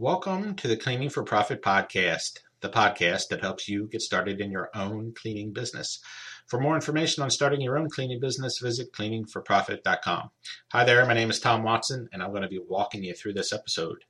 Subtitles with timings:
[0.00, 4.50] Welcome to the Cleaning for Profit podcast, the podcast that helps you get started in
[4.50, 6.00] your own cleaning business.
[6.46, 10.30] For more information on starting your own cleaning business, visit cleaningforprofit.com.
[10.72, 13.34] Hi there, my name is Tom Watson, and I'm going to be walking you through
[13.34, 14.06] this episode.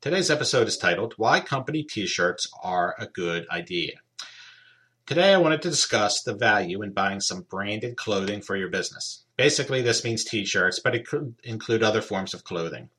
[0.00, 3.92] Today's episode is titled Why Company T shirts Are a Good Idea.
[5.06, 9.24] Today, I wanted to discuss the value in buying some branded clothing for your business.
[9.36, 12.90] Basically, this means t shirts, but it could include other forms of clothing.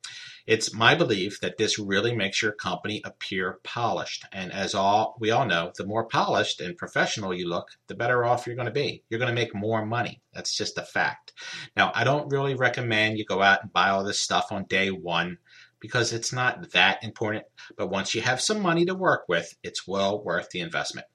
[0.46, 4.24] It's my belief that this really makes your company appear polished.
[4.32, 8.24] And as all we all know, the more polished and professional you look, the better
[8.24, 9.02] off you're going to be.
[9.08, 10.20] You're going to make more money.
[10.32, 11.32] That's just a fact.
[11.76, 14.90] Now, I don't really recommend you go out and buy all this stuff on day
[14.90, 15.38] one
[15.80, 17.44] because it's not that important.
[17.76, 21.06] But once you have some money to work with, it's well worth the investment.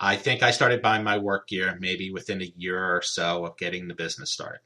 [0.00, 3.56] I think I started buying my work gear maybe within a year or so of
[3.58, 4.60] getting the business started.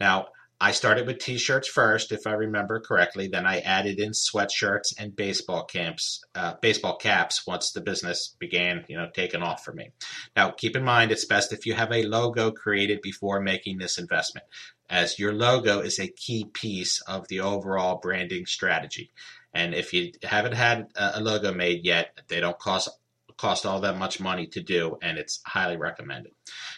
[0.00, 0.28] Now,
[0.58, 3.28] I started with t-shirts first, if I remember correctly.
[3.28, 8.84] Then I added in sweatshirts and baseball camps, uh, baseball caps once the business began,
[8.88, 9.90] you know, taking off for me.
[10.34, 13.98] Now, keep in mind, it's best if you have a logo created before making this
[13.98, 14.46] investment,
[14.88, 19.10] as your logo is a key piece of the overall branding strategy.
[19.52, 22.88] And if you haven't had a logo made yet, they don't cost
[23.36, 26.32] cost all that much money to do, and it's highly recommended.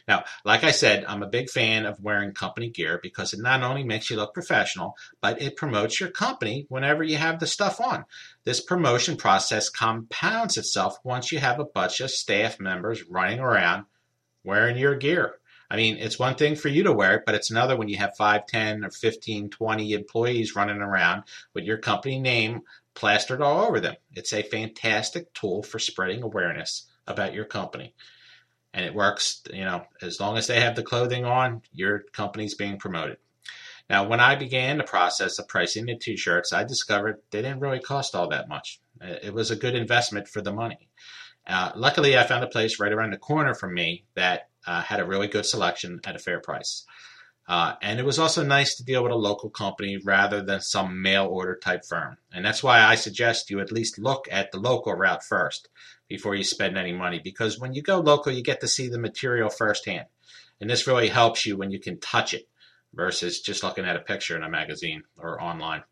[0.09, 3.62] Now, like I said, I'm a big fan of wearing company gear because it not
[3.62, 7.78] only makes you look professional, but it promotes your company whenever you have the stuff
[7.78, 8.06] on.
[8.45, 13.84] This promotion process compounds itself once you have a bunch of staff members running around
[14.45, 15.34] wearing your gear.
[15.70, 17.98] I mean, it's one thing for you to wear it, but it's another when you
[17.98, 22.62] have 5, 10, or 15, 20 employees running around with your company name
[22.95, 23.97] plastered all over them.
[24.15, 27.95] It's a fantastic tool for spreading awareness about your company.
[28.75, 32.55] And it works, you know, as long as they have the clothing on, your company's
[32.55, 33.17] being promoted.
[33.89, 37.61] Now, when I began the process of pricing the t shirts, I discovered they didn't
[37.61, 38.81] really cost all that much.
[39.01, 40.91] It was a good investment for the money.
[41.47, 45.01] Uh, luckily, I found a place right around the corner from me that uh, had
[45.01, 46.84] a really good selection at a fair price.
[47.48, 51.00] Uh, and it was also nice to deal with a local company rather than some
[51.00, 52.19] mail order type firm.
[52.31, 55.70] And that's why I suggest you at least look at the local route first
[56.09, 57.20] before you spend any money.
[57.25, 60.06] Because when you go local, you get to see the material firsthand.
[60.60, 62.47] And this really helps you when you can touch it
[62.92, 65.84] versus just looking at a picture in a magazine or online.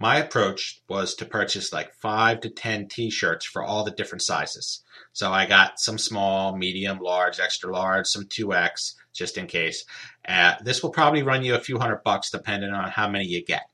[0.00, 4.22] My approach was to purchase like five to 10 t shirts for all the different
[4.22, 4.82] sizes.
[5.12, 9.84] So I got some small, medium, large, extra large, some 2X just in case.
[10.26, 13.44] Uh, this will probably run you a few hundred bucks depending on how many you
[13.44, 13.64] get.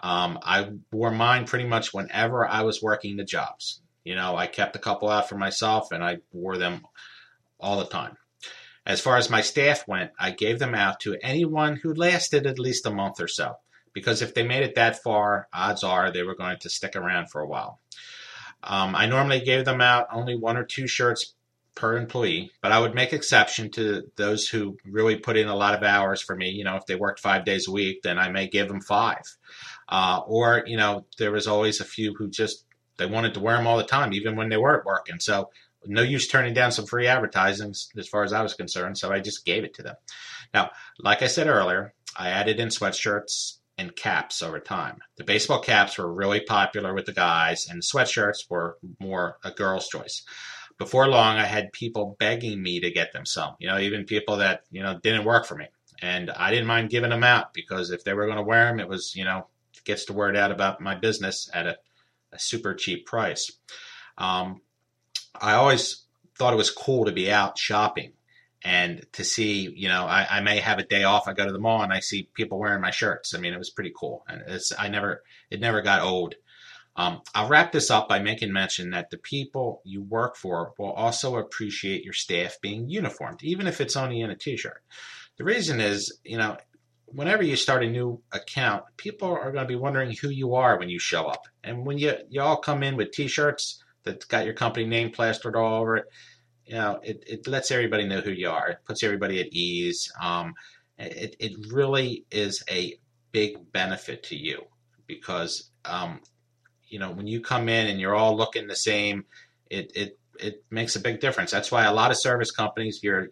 [0.00, 3.82] Um, I wore mine pretty much whenever I was working the jobs.
[4.04, 6.86] You know, I kept a couple out for myself and I wore them
[7.60, 8.16] all the time.
[8.86, 12.58] As far as my staff went, I gave them out to anyone who lasted at
[12.58, 13.56] least a month or so.
[13.98, 17.30] Because if they made it that far, odds are they were going to stick around
[17.30, 17.80] for a while.
[18.62, 21.34] Um, I normally gave them out only one or two shirts
[21.74, 25.74] per employee, but I would make exception to those who really put in a lot
[25.74, 26.50] of hours for me.
[26.50, 29.22] You know, if they worked five days a week, then I may give them five.
[29.88, 32.64] Uh, or, you know, there was always a few who just,
[32.96, 35.20] they wanted to wear them all the time, even when they weren't working.
[35.20, 35.50] So
[35.86, 38.98] no use turning down some free advertising as far as I was concerned.
[38.98, 39.94] So I just gave it to them.
[40.52, 44.98] Now, like I said earlier, I added in sweatshirts and caps over time.
[45.16, 49.88] The baseball caps were really popular with the guys, and sweatshirts were more a girl's
[49.88, 50.24] choice
[50.78, 53.56] before long, I had people begging me to get them some.
[53.58, 55.66] You know, even people that you know didn't work for me,
[56.00, 58.80] and I didn't mind giving them out because if they were going to wear them,
[58.80, 59.48] it was you know
[59.84, 61.76] gets the word out about my business at a,
[62.32, 63.50] a super cheap price.
[64.16, 64.60] Um,
[65.40, 66.04] I always
[66.36, 68.12] thought it was cool to be out shopping
[68.62, 71.28] and to see, you know, I, I, may have a day off.
[71.28, 73.34] I go to the mall and I see people wearing my shirts.
[73.34, 76.34] I mean, it was pretty cool, and it's I never it never got old.
[76.96, 80.90] Um, I'll wrap this up by making mention that the people you work for will
[80.90, 84.82] also appreciate your staff being uniformed, even if it's only in a t-shirt.
[85.36, 86.56] The reason is, you know,
[87.06, 90.76] whenever you start a new account, people are going to be wondering who you are
[90.76, 91.46] when you show up.
[91.62, 95.54] And when you, you all come in with t-shirts that's got your company name plastered
[95.54, 96.06] all over it,
[96.68, 98.68] you know, it, it lets everybody know who you are.
[98.68, 100.12] It puts everybody at ease.
[100.20, 100.54] Um,
[100.98, 102.98] it, it really is a
[103.32, 104.64] big benefit to you
[105.06, 106.20] because um,
[106.88, 109.24] you know, when you come in and you're all looking the same,
[109.70, 111.50] it it it makes a big difference.
[111.50, 113.28] That's why a lot of service companies, your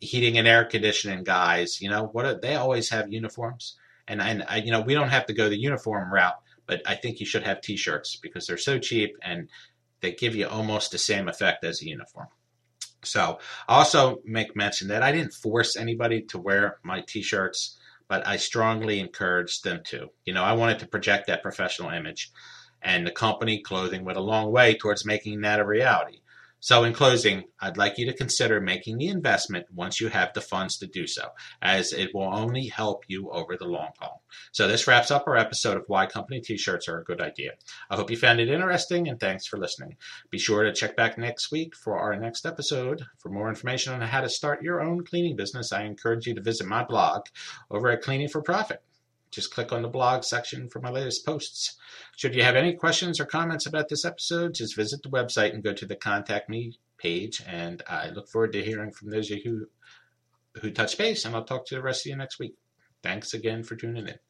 [0.00, 3.76] heating and air conditioning guys, you know, what are, they always have uniforms,
[4.06, 6.94] and and I, you know, we don't have to go the uniform route, but I
[6.94, 9.48] think you should have T-shirts because they're so cheap and
[10.00, 12.28] they give you almost the same effect as a uniform.
[13.08, 13.38] So
[13.68, 17.78] I also make mention that I didn't force anybody to wear my T-shirts,
[18.08, 20.10] but I strongly encouraged them to.
[20.24, 22.30] You know, I wanted to project that professional image.
[22.82, 26.20] and the company Clothing went a long way towards making that a reality.
[26.60, 30.40] So, in closing, I'd like you to consider making the investment once you have the
[30.40, 31.28] funds to do so,
[31.62, 34.22] as it will only help you over the long haul.
[34.50, 37.52] So, this wraps up our episode of Why Company T shirts are a good idea.
[37.90, 39.96] I hope you found it interesting and thanks for listening.
[40.30, 43.04] Be sure to check back next week for our next episode.
[43.18, 46.42] For more information on how to start your own cleaning business, I encourage you to
[46.42, 47.26] visit my blog
[47.70, 48.82] over at Cleaning for Profit.
[49.30, 51.76] Just click on the blog section for my latest posts.
[52.16, 55.62] Should you have any questions or comments about this episode, just visit the website and
[55.62, 57.42] go to the Contact Me page.
[57.46, 59.68] And I look forward to hearing from those of you
[60.54, 62.54] who, who touch base, and I'll talk to the rest of you next week.
[63.02, 64.27] Thanks again for tuning in.